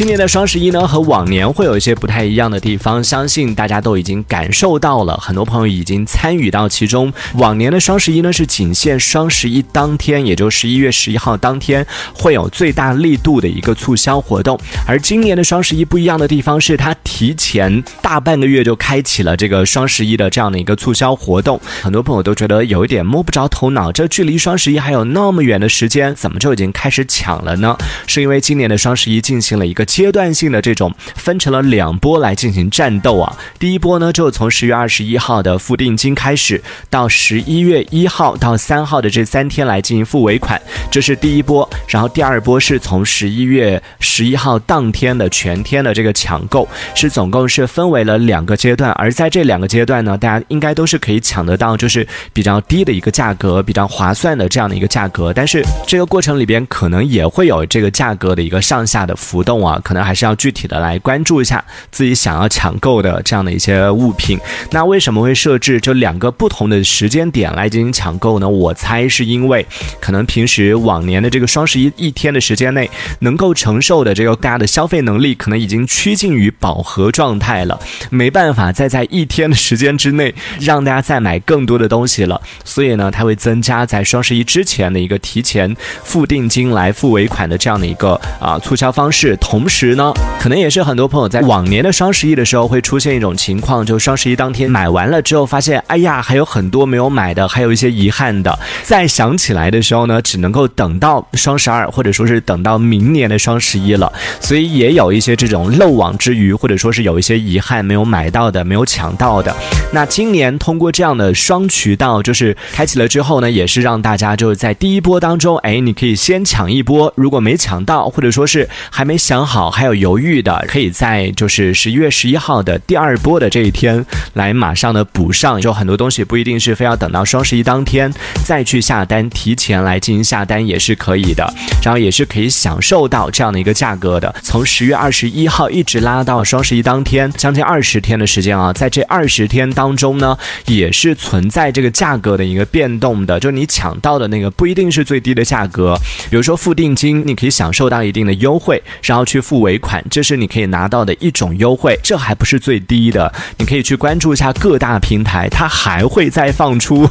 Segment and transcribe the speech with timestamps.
[0.00, 7.12] 今年的双十一呢，和往年会有一些不太一样的地方，相信大家都已经感受到了，很多朋友已经参与到其中。
[7.34, 14.58] 往年的双十一呢，是仅限双十一当天，也就十一月十一号当天会有最大力度的一个促销活动，
[14.88, 21.60] 而今年的双十一不一样的地方是，它提前大半个月就开启了这个双十一的这样的一个促销活动。
[21.82, 27.76] 很多朋友都觉得有一点摸不着头脑，这距离双十一还有那么远的时间，怎么就已经开始抢了呢？
[28.06, 33.36] 是因为今年的双十一进行了一个阶段性的这种分成了两波来进行战斗啊。
[33.58, 40.60] 第一波呢，就从十月二十一号的付定金开始，到十一月一号到三号的这三天来进行付尾款，
[40.92, 41.68] 这是第一波。
[41.88, 48.92] 然后第二波是从十一月十一号当天的全天的这个抢购，是总共是分为了两个阶段。
[48.92, 55.32] 而在这两个阶段呢，大家应该都是可以抢得到，就是比较低的一个价格，比较划算的这样的一个价格。
[55.34, 64.38] 但是这个过程里边可能也会有这个价格的一个上下的浮动啊，可能还是要具体的来关注一下自己想要抢购的这样的一些物品。
[64.70, 68.48] 那为什么会设置这两个不同的时间点来进行抢购呢？
[68.48, 69.66] 我猜是因为
[70.00, 77.78] 可能平时往年的这个双十一一天的时间内能够承受的这个大家的消费能力，可能已经趋近于饱和状态了，
[78.10, 82.40] 没办法再在一天的时间之内让大家再买更多的东西了。
[82.64, 89.36] 所以呢，它会增加在双十一之前的一个提前付定金来付尾款的这样的一个啊促销方式。
[89.40, 98.58] 同时呢，可能也是很多朋友在往年的双十一的时候会出现一种情况，就双十一当天买完了之后，发现哎呀还有很多没有买的，还有一些遗憾的。
[98.82, 104.12] 再想起来的时候呢，只能够等到双十二，或者说是等到明年的双十一了。
[104.40, 109.54] 所以也有一些这种漏网之鱼，或者说是有一些遗憾没有买到的，没有抢到的。
[109.92, 125.60] 那今年通过这样的双渠道，就是开启了之后呢，也是让大家就是在第一波当中，哎，你可以先抢一波，如果没抢到，或者说是还没想好，好还有犹豫的，可以在就是十一月十一号的第二波的这一天来马上的补上。
[125.60, 128.12] 就很多东西不一定是非要等到双十一当天
[128.46, 131.52] 再去下单，提前来进行下单也是可以的，
[131.82, 134.32] 然后也是可以享受到这样的一个价格的。
[134.40, 143.40] 从十月二十一号一直拉到双十一当天，将近二十天的时间啊，在这二十天当中呢，也是存在这个价格的一个变动的。
[143.40, 145.96] 就你抢到的那个不一定是最低的价格，
[146.30, 151.98] 比如说付定金，你可以享受到一定的优惠，然后去付尾款，这是你可以拿到的一种优惠。
[152.02, 157.08] 这还不是最低的，你可以去关注一下各大平台，它还会再放出。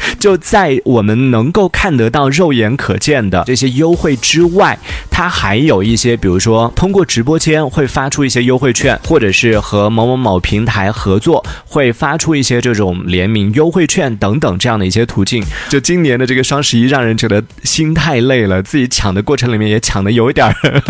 [0.18, 4.78] 就在我们能够看得到、肉眼可见的这些优惠之外，
[5.10, 15.44] 它还有一些，比如说通过直播间会发出一些优惠券，或者是和某某某平台合作会发出一些这种联名优惠券等等这样的一些途径。
[15.68, 20.82] 就今年的这个双十一，让人觉得心太累了，自己抢的过程里面也抢的 有点儿，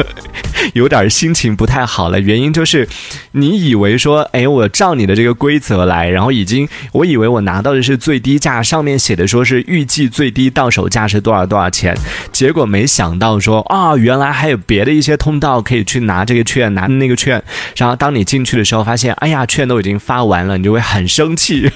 [0.74, 2.20] 有点心情不太好了。
[2.20, 2.88] 原因就是
[3.32, 9.18] 你以为说，哎，我照你的这个规则来，然后已经我以为我拿到的是最低价，上面写。
[9.18, 11.92] 的说是预计最低到手价是多少多少钱，
[12.30, 17.42] 结果没想到说啊，原来还有别的一些通道可以去拿这个券，拿那个券。
[17.76, 21.68] 然后当你进去的时候，发现哎呀，券都已经发完了，你就会很生气，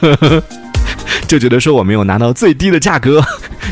[1.27, 3.21] 就觉得说我没有拿到最低的价格，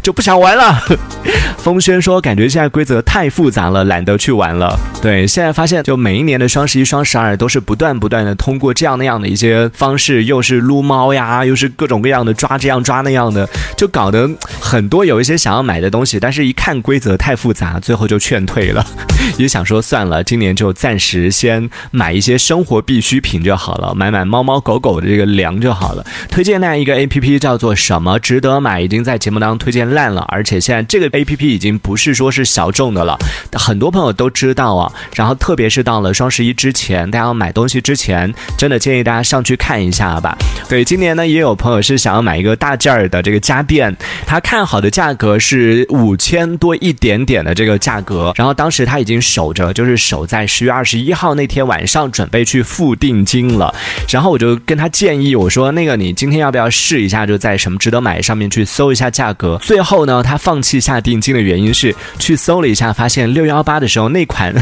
[0.02, 0.82] 就不想玩了。
[1.58, 13.46] 风轩说：“感觉现在规则太复杂了，懒得去玩了。”对，现在发现就每一年的双十一、双十二都是不断不断的通过这样那样的一些方式，又是撸猫呀，又是各种各样的抓这样抓那样的，
[13.76, 14.28] 就搞得
[14.58, 18.84] 很多有一些想要买的东西，但是一看规则太复杂，最后就劝退了。
[19.36, 26.04] 也想说算了，今年就暂时先买一些生活必需品就好了，买买猫猫狗狗的这个粮就好了。
[26.30, 31.50] 推荐那样一个 A P P 叫做什么值得买，已经在节目当中推荐烂了，而且现在这个 A P P。
[31.50, 33.18] 已经不是说是小众的了，
[33.52, 34.92] 很多朋友都知道啊。
[35.16, 40.38] 然后特别是到了双十一之前，大家要买东西之前，真的建议大家上去看一下吧。
[40.68, 43.94] 对，今年呢也有朋友是想要买一个大件儿的这个家电，
[44.24, 53.74] 他看好的价格是五千多一点点的这个价格，然后当时他已经守着，就是守在十月二十一号那天晚上准备去付定金了。
[54.08, 59.58] 然后我就跟他建议，我说那个你今天要不要试一下，就在什么值得买上面去搜一下价格。
[59.60, 61.40] 最之后呢，他放弃下定金的。
[61.40, 64.54] 原因是去搜了一下，发现六幺八的时候那款。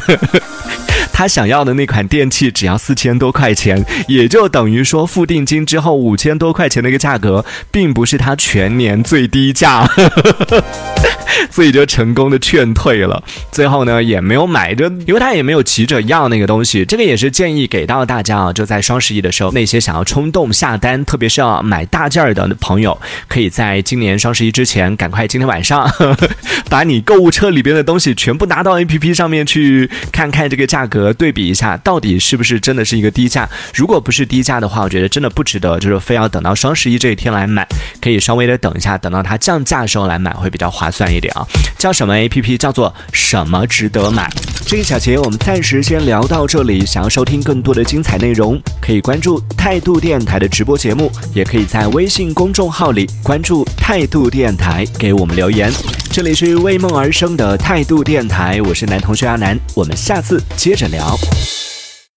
[1.12, 9.90] 他想要的那款电器只要四千多块钱，也就等于说付定金之后五千多块钱的一个价格，并不是他全年最低价。
[11.50, 16.84] 所以就成功的劝退了，最后呢也没有买，就因为他也没有急着要那个东西。
[16.84, 22.98] 这个也是建议给到大家啊，就在双十一的时候，那些想要冲动下单，特别是要买大件儿的朋友，
[23.28, 25.90] 可以在今年双十一之前，赶快今天晚上
[26.70, 33.48] 把你购物车里边的东西全部拿到 APP 上面去看看这个价格，对比一下到底是不是真的是一个低价。
[33.74, 37.66] 如果不是低价的话，我觉得真的不值得，就是非要等到双十一这一天来买，
[38.00, 41.46] 可以稍微的等一下，等到它降价的时候来买会比较划算一点啊。
[41.76, 42.56] 叫什么 A P P？
[42.56, 44.30] 叫做什么值得买？
[44.66, 46.84] 这一小节我们暂时先聊到这里。
[46.86, 55.72] 想要收听更多的精彩内容，可以关注态度电台的直播节目，也可以在微信公众号里关注态度电台，给我们留言。
[56.10, 61.16] 这里是为梦而生的态度电台，我是男同学阿南，我们下次接着聊。